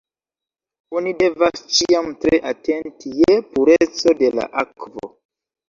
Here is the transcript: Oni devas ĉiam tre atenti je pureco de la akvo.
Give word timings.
Oni 0.99 1.13
devas 1.19 1.61
ĉiam 1.75 2.09
tre 2.25 2.41
atenti 2.53 3.15
je 3.21 3.39
pureco 3.53 4.17
de 4.25 4.35
la 4.41 4.51
akvo. 4.67 5.15